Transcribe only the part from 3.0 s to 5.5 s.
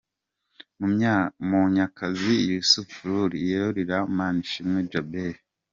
Rule yurira Manishimwe Djabel.